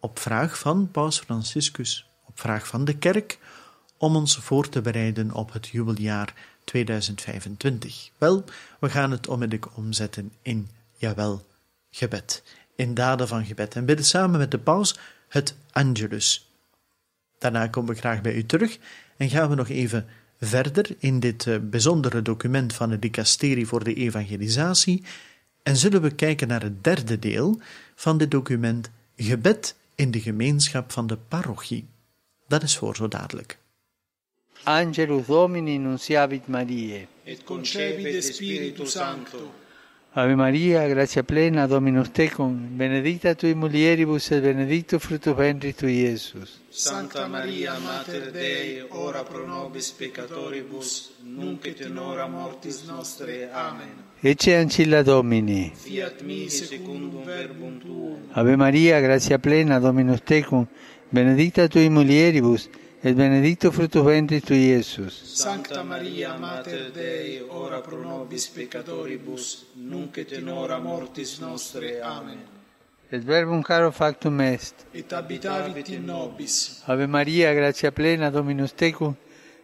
[0.00, 3.38] op vraag van Paus Franciscus, op vraag van de kerk,
[3.98, 8.10] om ons voor te bereiden op het jubeljaar 2025.
[8.18, 8.44] Wel,
[8.80, 11.46] we gaan het onmiddellijk omzetten in, jawel,
[11.90, 12.42] gebed,
[12.76, 16.50] in daden van gebed en bidden samen met de paus het Angelus.
[17.38, 18.78] Daarna komen we graag bij u terug
[19.16, 20.08] en gaan we nog even
[20.40, 25.02] verder in dit eh, bijzondere document van het Dicasterie voor de Evangelisatie
[25.62, 27.60] en zullen we kijken naar het derde deel
[27.94, 31.86] van dit document Gebed in de gemeenschap van de parochie.
[32.48, 33.58] Dat is voor zo dadelijk.
[34.62, 37.06] Angelus Domini nunciavit Mariae.
[37.24, 39.50] et concepit Spiritus Sancto.
[40.18, 46.62] Ave Maria, gratia plena, Dominus tecum, benedicta tui mulieribus et benedictus fructus ventris tui, Iesus.
[46.70, 53.50] Sancta Maria, Mater Dei, ora pro nobis peccatoribus, nunc et in hora mortis nostre.
[53.52, 54.04] Amen.
[54.22, 55.70] Ecce ancilla Domini.
[55.74, 58.16] Fiat mi secundum verbum tuum.
[58.32, 60.66] Ave Maria, gratia plena, Dominus tecum,
[61.10, 62.70] benedicta tui mulieribus,
[63.02, 65.14] et benedictus fructus ventris tui, Iesus.
[65.36, 72.00] Sancta Maria, Mater Dei, ora pro nobis peccatoribus, nunc et in hora mortis nostre.
[72.00, 72.40] Amen.
[73.10, 74.86] Et verbum caro factum est.
[74.92, 76.82] Et habitavit in nobis.
[76.86, 79.14] Ave Maria, gratia plena, Dominus tecum,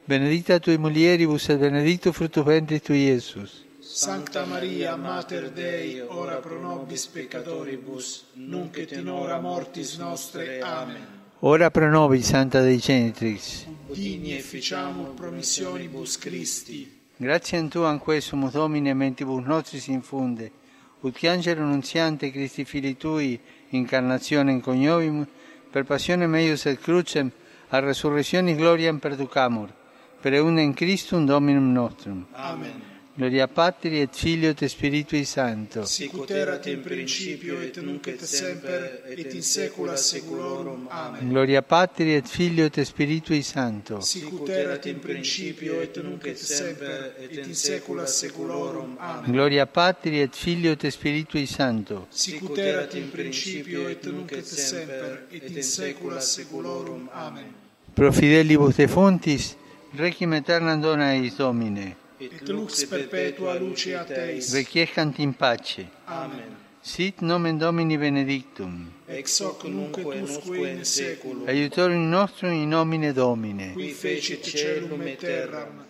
[0.04, 3.64] benedicta tui mulieribus, et benedictus fructus ventris tui, Iesus.
[3.80, 10.60] Sancta Maria, Mater Dei, ora pro nobis peccatoribus, nunc et in hora mortis nostre.
[10.62, 11.21] Amen.
[11.44, 13.66] Ora pro nobis, Santa Dei Genitrix.
[13.92, 16.86] Digni efficiamur promissionibus Christi.
[17.18, 20.52] Gratiam Tuam quesumus Domine mentibus nostris infunde,
[21.00, 25.26] ut angelo nunziante Christi Fili Tui, incarnationem coniovimus,
[25.72, 27.32] per passionem eius et crucem,
[27.70, 29.74] a resurrectionis gloriam perducamur,
[30.22, 32.24] per eundem Christum Dominum nostrum.
[32.34, 32.91] Amen.
[33.14, 35.84] Gloria Patri et Filio et Spiritui Sancto.
[35.84, 40.86] Sicut erat in principio et nunc et semper et in saecula saeculorum.
[40.88, 41.28] Amen.
[41.28, 44.00] Gloria Patri et Filio et Spiritui Sancto.
[44.00, 48.96] Sicut erat in principio et nunc et semper et in saecula saeculorum.
[48.98, 49.30] Amen.
[49.30, 52.06] Gloria Patri et Filio et Spiritui Sancto.
[52.08, 57.10] Sicut erat in principio et nunc et semper et in saecula saeculorum.
[57.12, 57.52] Amen.
[57.92, 59.54] Pro fidelibus defuntis,
[59.98, 62.00] requiem aeternam dona eis Domine.
[62.22, 64.52] et lux perpetua luceat Teis.
[64.54, 65.86] Requiescant in pace.
[66.06, 66.56] Amen.
[66.82, 68.92] Sit nomen Domini benedictum.
[69.08, 71.48] Ex hoc nunque usque in seculum.
[71.48, 73.72] Aiutorium nostrum in nomine Domine.
[73.74, 75.84] Qui fecit celum et terram.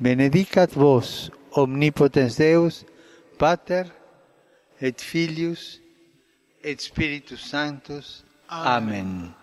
[0.00, 2.84] Benedicat vos, omnipotens Deus,
[3.36, 3.84] Pater,
[4.80, 5.80] et Filius,
[6.62, 8.24] et Spiritus Sanctus.
[8.48, 8.94] Amen.
[8.94, 9.34] Amen.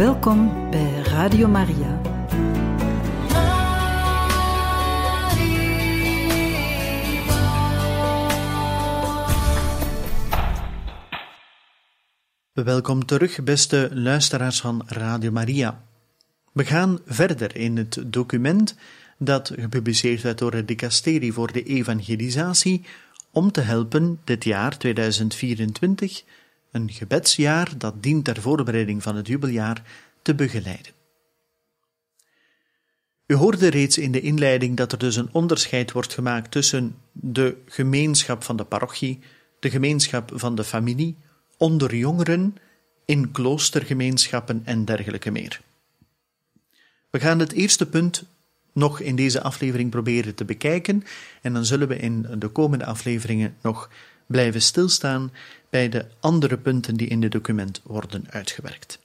[0.00, 2.00] Welkom bij Radio Maria.
[12.52, 15.82] Welkom terug, beste luisteraars van Radio Maria.
[16.52, 18.76] We gaan verder in het document
[19.18, 22.84] dat gepubliceerd werd door het Dicasterie voor de Evangelisatie
[23.30, 26.22] om te helpen dit jaar 2024,
[26.70, 29.82] een gebedsjaar dat dient ter voorbereiding van het jubeljaar,
[30.22, 30.92] te begeleiden.
[33.26, 37.56] U hoorde reeds in de inleiding dat er dus een onderscheid wordt gemaakt tussen de
[37.66, 39.18] gemeenschap van de parochie,
[39.58, 41.16] de gemeenschap van de familie,
[41.56, 42.56] onder jongeren,
[43.04, 45.60] in kloostergemeenschappen en dergelijke meer.
[47.10, 48.24] We gaan het eerste punt
[48.72, 51.04] nog in deze aflevering proberen te bekijken
[51.42, 53.90] en dan zullen we in de komende afleveringen nog
[54.30, 55.32] blijven stilstaan
[55.70, 58.98] bij de andere punten die in dit document worden uitgewerkt.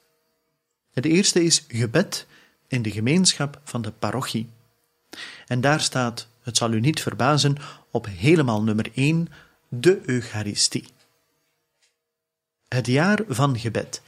[0.94, 2.26] Het eerste is gebed
[2.68, 4.50] in de gemeenschap van de parochie.
[5.48, 7.58] En daar staat, het zal u niet verbazen,
[7.92, 9.28] op helemaal nummer 1
[9.68, 10.88] de Eucharistie.
[12.68, 14.02] Het jaar van gebed,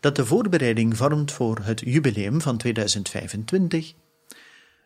[0.00, 3.92] dat de voorbereiding vormt voor het jubileum van 2025,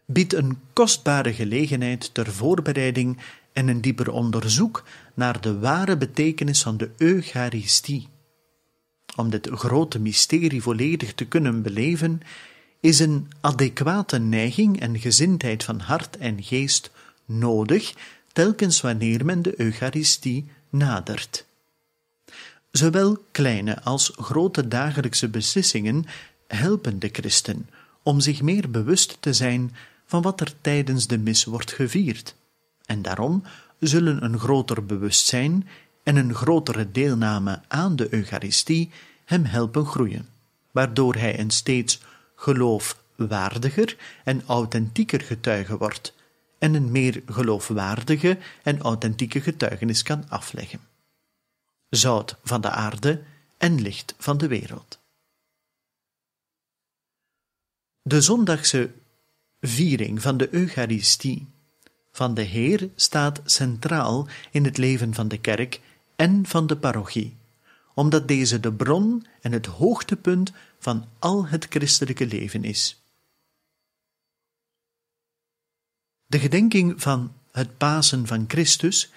[0.07, 3.19] biedt een kostbare gelegenheid ter voorbereiding
[3.55, 8.09] en een dieper onderzoek naar de ware betekenis van de Eucharistie.
[9.17, 12.21] Om dit grote mysterie volledig te kunnen beleven,
[12.81, 16.91] is een adequate neiging en gezindheid van hart en geest
[17.25, 17.95] nodig,
[18.33, 21.47] telkens wanneer men de Eucharistie nadert.
[22.71, 26.05] Zowel kleine als grote dagelijkse beslissingen
[26.47, 27.69] helpen de christen
[28.03, 29.75] om zich meer bewust te zijn
[30.07, 32.35] van wat er tijdens de mis wordt gevierd.
[32.87, 33.45] En daarom
[33.79, 35.69] zullen een groter bewustzijn
[36.03, 38.91] en een grotere deelname aan de Eucharistie
[39.25, 40.29] hem helpen groeien,
[40.71, 42.01] waardoor hij een steeds
[42.37, 46.15] geloofwaardiger en authentieker getuige wordt
[46.59, 50.81] en een meer geloofwaardige en authentieke getuigenis kan afleggen.
[51.89, 53.23] Zout van de aarde
[53.59, 54.99] en licht van de wereld.
[58.03, 58.91] De zondagse
[59.61, 61.54] viering van de Eucharistie
[62.15, 65.81] van de Heer staat centraal in het leven van de kerk
[66.17, 67.37] en van de parochie,
[67.95, 73.03] omdat deze de bron en het hoogtepunt van al het christelijke leven is.
[76.27, 79.11] De gedenking van het Pasen van Christus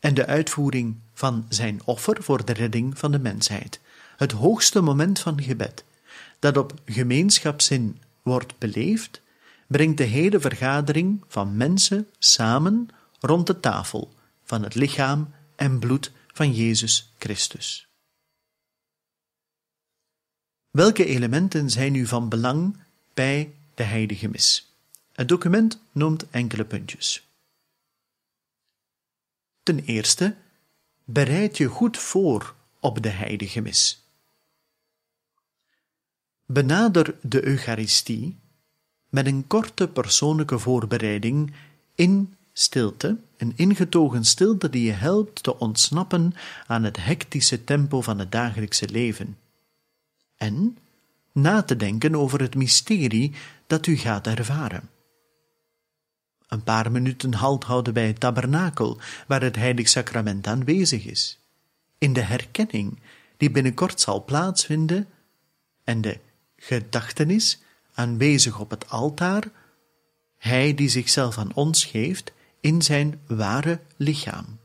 [0.00, 3.80] en de uitvoering van zijn offer voor de redding van de mensheid.
[4.16, 5.84] Het hoogste moment van gebed,
[6.38, 9.20] dat op gemeenschapszin wordt beleefd,
[9.68, 12.88] brengt de hele vergadering van mensen samen
[13.20, 14.14] rond de tafel
[14.44, 17.88] van het lichaam en bloed van Jezus Christus.
[20.70, 22.76] Welke elementen zijn nu van belang
[23.14, 24.72] bij de heilige mis?
[25.12, 27.28] Het document noemt enkele puntjes.
[29.62, 30.36] Ten eerste,
[31.04, 34.02] bereid je goed voor op de heilige mis.
[36.46, 38.38] Benader de Eucharistie
[39.08, 41.52] met een korte persoonlijke voorbereiding
[41.94, 46.32] in stilte, een ingetogen stilte die je helpt te ontsnappen
[46.66, 49.38] aan het hectische tempo van het dagelijkse leven.
[50.36, 50.78] En
[51.32, 53.32] na te denken over het mysterie
[53.66, 54.88] dat u gaat ervaren.
[56.48, 61.38] Een paar minuten halt houden bij het tabernakel, waar het heilig sacrament aanwezig is.
[61.98, 62.98] In de herkenning,
[63.36, 65.08] die binnenkort zal plaatsvinden,
[65.84, 66.18] en de
[66.56, 67.62] gedachtenis
[67.98, 69.50] aanwezig op het altaar,
[70.36, 74.58] hij die zichzelf aan ons geeft in zijn ware lichaam.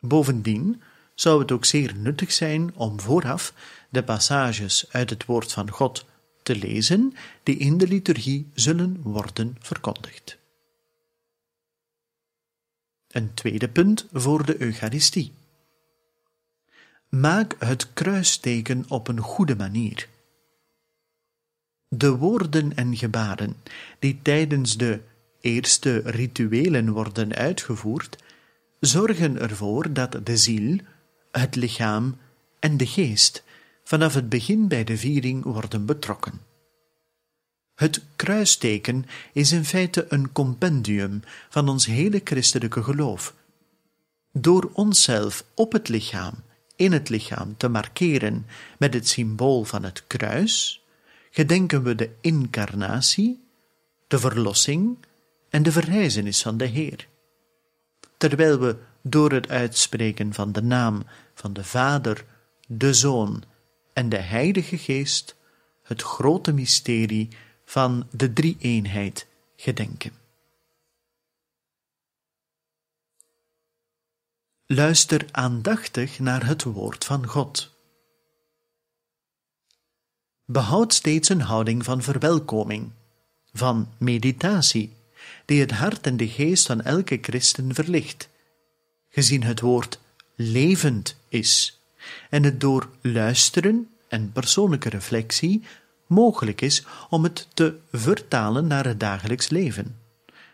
[0.00, 0.82] Bovendien
[1.14, 3.54] zou het ook zeer nuttig zijn om vooraf
[3.90, 6.04] de passages uit het woord van God
[6.42, 10.38] te lezen die in de liturgie zullen worden verkondigd.
[13.08, 15.32] Een tweede punt voor de Eucharistie.
[17.08, 20.08] Maak het kruisteken op een goede manier.
[21.88, 23.56] De woorden en gebaren
[23.98, 25.00] die tijdens de
[25.40, 28.16] eerste rituelen worden uitgevoerd,
[28.80, 30.78] zorgen ervoor dat de ziel,
[31.30, 32.16] het lichaam
[32.58, 33.42] en de geest
[33.84, 36.40] vanaf het begin bij de viering worden betrokken.
[37.74, 43.34] Het kruisteken is in feite een compendium van ons hele christelijke geloof.
[44.32, 46.34] Door onszelf op het lichaam,
[46.76, 48.46] in het lichaam te markeren
[48.78, 50.84] met het symbool van het kruis,
[51.30, 53.44] gedenken we de incarnatie,
[54.06, 54.96] de verlossing
[55.48, 57.08] en de verrijzenis van de Heer.
[58.16, 61.02] Terwijl we door het uitspreken van de naam
[61.34, 62.24] van de Vader,
[62.66, 63.42] de Zoon
[63.92, 65.36] en de Heilige Geest
[65.82, 67.28] het grote mysterie
[67.64, 69.26] van de drie-eenheid
[69.56, 70.12] gedenken.
[74.66, 77.77] Luister aandachtig naar het woord van God.
[80.50, 82.90] Behoud steeds een houding van verwelkoming,
[83.52, 84.92] van meditatie,
[85.44, 88.28] die het hart en de geest van elke christen verlicht,
[89.08, 90.00] gezien het woord
[90.34, 91.80] levend is
[92.30, 95.62] en het door luisteren en persoonlijke reflectie
[96.06, 99.96] mogelijk is om het te vertalen naar het dagelijks leven,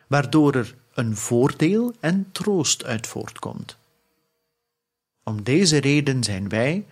[0.06, 3.76] waardoor er een voordeel en troost uit voortkomt.
[5.22, 6.86] Om deze reden zijn wij,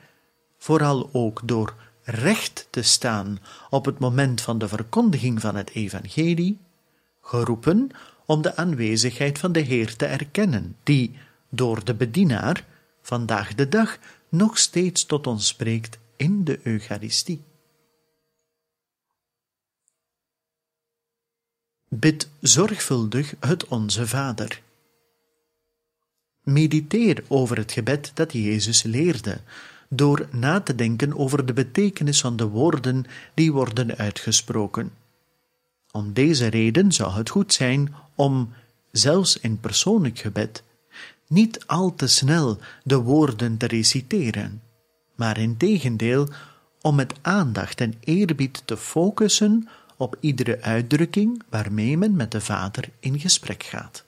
[0.59, 1.75] vooral ook door
[2.05, 3.39] recht te staan
[3.71, 6.59] op het moment van de verkondiging van het evangelie,
[7.21, 7.91] geroepen
[8.27, 12.65] om de aanwezigheid van de Heer te erkennen, die door de bedienaar
[13.03, 13.99] vandaag de dag
[14.29, 17.43] nog steeds tot ons spreekt in de Eucharistie.
[21.89, 24.63] Bid zorgvuldig het Onze Vader.
[26.43, 29.41] Mediteer over het gebed dat Jezus leerde,
[29.95, 34.93] door na te denken over de betekenis van de woorden die worden uitgesproken.
[35.91, 38.53] Om deze reden zou het goed zijn om,
[38.91, 40.63] zelfs in persoonlijk gebed,
[41.29, 44.63] niet al te snel de woorden te reciteren,
[45.17, 46.29] maar in tegendeel
[46.81, 52.89] om met aandacht en eerbied te focussen op iedere uitdrukking waarmee men met de Vader
[53.01, 54.05] in gesprek gaat.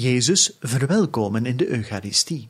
[0.00, 2.48] Jezus verwelkomen in de Eucharistie.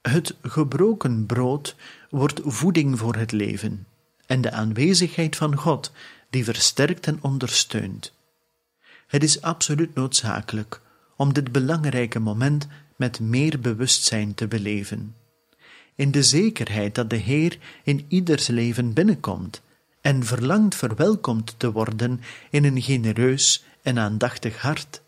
[0.00, 1.76] Het gebroken brood
[2.10, 3.86] wordt voeding voor het leven
[4.26, 5.92] en de aanwezigheid van God
[6.30, 8.12] die versterkt en ondersteunt.
[9.06, 10.80] Het is absoluut noodzakelijk
[11.16, 15.14] om dit belangrijke moment met meer bewustzijn te beleven,
[15.94, 19.62] in de zekerheid dat de Heer in ieders leven binnenkomt
[20.00, 25.02] en verlangt verwelkomd te worden in een genereus en aandachtig hart.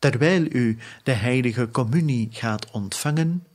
[0.00, 3.46] Terwijl u de heilige communie gaat ontvangen,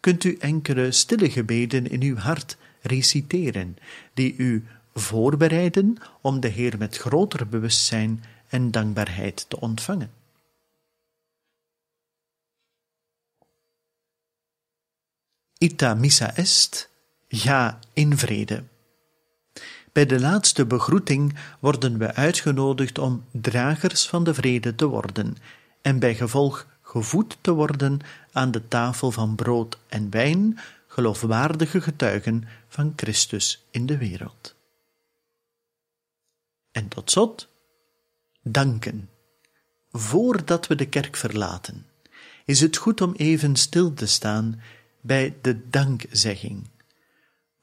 [0.00, 3.76] kunt u enkele stille gebeden in uw hart reciteren,
[4.14, 4.64] die u
[4.94, 10.12] voorbereiden om de Heer met groter bewustzijn en dankbaarheid te ontvangen.
[15.58, 16.90] Ita missa est,
[17.28, 18.64] ga in vrede.
[19.92, 25.36] Bij de laatste begroeting worden we uitgenodigd om dragers van de vrede te worden
[25.84, 27.98] en bij gevolg gevoed te worden
[28.32, 34.56] aan de tafel van brood en wijn, geloofwaardige getuigen van Christus in de wereld.
[36.70, 37.48] En tot slot,
[38.42, 39.10] danken.
[39.90, 41.86] Voordat we de kerk verlaten,
[42.44, 44.60] is het goed om even stil te staan
[45.00, 46.70] bij de dankzegging.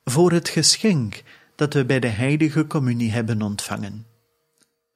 [0.03, 1.23] Voor het geschenk
[1.55, 4.05] dat we bij de heilige communie hebben ontvangen.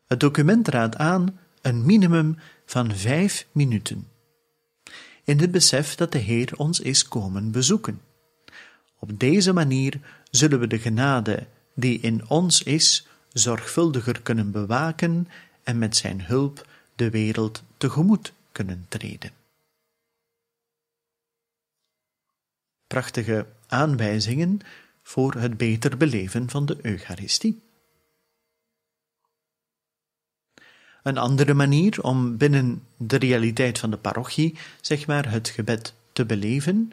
[0.06, 4.08] Het document raadt aan een minimum van vijf minuten.
[5.24, 8.02] In het besef dat de Heer ons is komen bezoeken.
[9.00, 10.00] Op deze manier
[10.32, 15.28] zullen we de genade die in ons is zorgvuldiger kunnen bewaken
[15.64, 19.32] en met zijn hulp de wereld tegemoet kunnen treden.
[22.88, 24.60] Prachtige aanwijzingen
[25.02, 27.65] voor het beter beleven van de Eucharistie.
[31.06, 36.26] Een andere manier om binnen de realiteit van de parochie, zeg maar, het gebed te
[36.26, 36.92] beleven,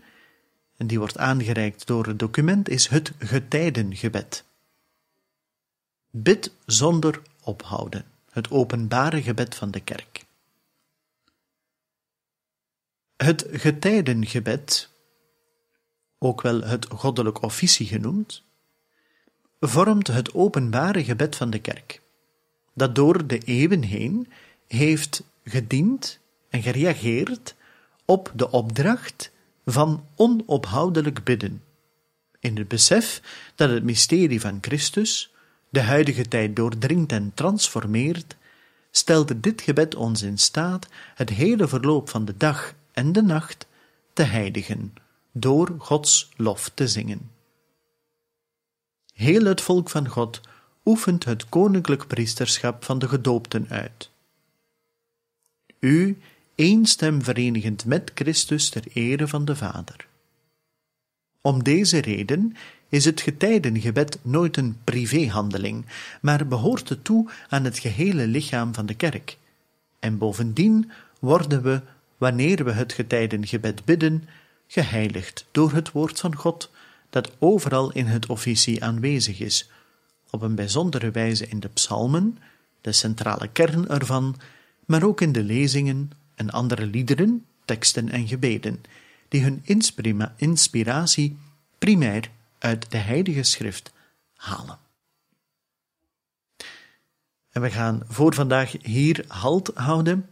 [0.77, 4.45] en die wordt aangereikt door het document, is het getijdengebed.
[6.11, 10.25] Bid zonder ophouden, het openbare gebed van de kerk.
[13.17, 14.91] Het getijdengebed
[16.19, 18.43] ook wel het goddelijk officie genoemd,
[19.61, 22.02] vormt het openbare gebed van de kerk,
[22.75, 24.29] dat door de eeuwen heen
[24.67, 26.19] heeft gediend
[26.49, 27.55] en gereageerd
[28.05, 29.31] op de opdracht
[29.65, 31.63] van onophoudelijk bidden,
[32.41, 33.23] in het besef
[33.55, 35.33] dat het mysterie van Christus
[35.69, 38.37] de huidige tijd doordringt en transformeert,
[38.91, 43.67] stelde dit gebed ons in staat het hele verloop van de dag en de nacht
[44.13, 44.95] te heiligen
[45.33, 47.31] door Gods lof te zingen.
[49.13, 50.41] Heel het volk van God
[50.85, 54.11] oefent het koninklijk priesterschap van de gedoopten uit.
[55.79, 56.19] U
[56.55, 60.07] één stem verenigend met Christus ter ere van de Vader.
[61.41, 62.57] Om deze reden
[62.89, 65.85] is het getijdengebed nooit een privéhandeling,
[66.21, 69.39] maar behoort het toe aan het gehele lichaam van de kerk.
[69.99, 71.81] En bovendien worden we,
[72.17, 74.29] wanneer we het getijdengebed bidden,
[74.67, 76.71] geheiligd door het woord van God,
[77.11, 79.71] dat overal in het officie aanwezig is,
[80.33, 82.39] op een bijzondere wijze in de psalmen,
[82.81, 84.37] de centrale kern ervan,
[84.87, 88.83] maar ook in de lezingen en andere liederen, teksten en gebeden,
[89.29, 89.63] die hun
[90.37, 91.37] inspiratie
[91.79, 93.93] primair uit de Heilige Schrift
[94.35, 94.79] halen.
[97.51, 100.31] En we gaan voor vandaag hier halt houden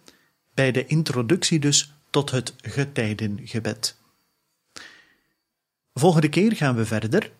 [0.55, 3.97] bij de introductie dus tot het getijdengebed.
[5.95, 7.33] Volgende keer gaan we verder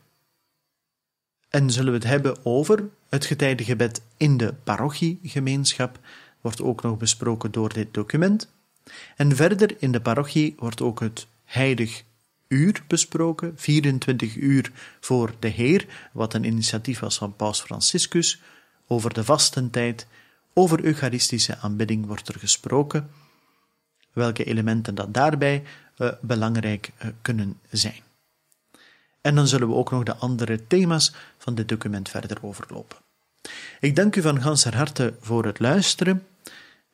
[1.51, 5.99] en zullen we het hebben over het getijdengebed in de parochiegemeenschap.
[6.41, 8.53] Wordt ook nog besproken door dit document.
[9.17, 12.03] En verder in de parochie wordt ook het heilig
[12.49, 18.43] uur besproken, 24 uur voor de Heer, wat een initiatief was van Paus Franciscus.
[18.87, 20.07] Over de vastentijd,
[20.53, 23.11] over eucharistische aanbidding wordt er gesproken.
[24.13, 25.63] Welke elementen dat daarbij
[25.99, 28.10] uh, belangrijk uh, kunnen zijn.
[29.21, 32.97] En dan zullen we ook nog de andere thema's van dit document verder overlopen.
[33.81, 36.27] Ik dank u van ganser harte voor het luisteren.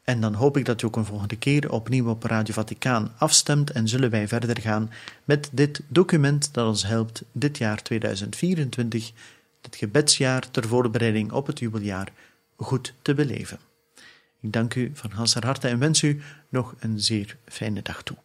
[0.03, 3.71] En dan hoop ik dat u ook een volgende keer opnieuw op Radio Vaticaan afstemt
[3.71, 4.91] en zullen wij verder gaan
[5.25, 9.13] met dit document dat ons helpt dit jaar 2024,
[9.63, 12.13] het gebedsjaar ter voorbereiding op het jubeljaar,
[12.57, 13.59] goed te beleven.
[14.41, 18.17] Ik dank u van ganser harte en wens u nog een zeer fijne dag toe.